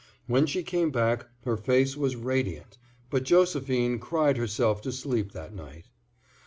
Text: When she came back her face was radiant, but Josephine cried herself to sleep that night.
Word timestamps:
When 0.25 0.47
she 0.47 0.63
came 0.63 0.89
back 0.89 1.27
her 1.43 1.55
face 1.55 1.95
was 1.95 2.15
radiant, 2.15 2.79
but 3.11 3.21
Josephine 3.23 3.99
cried 3.99 4.35
herself 4.37 4.81
to 4.81 4.91
sleep 4.91 5.31
that 5.33 5.53
night. 5.53 5.89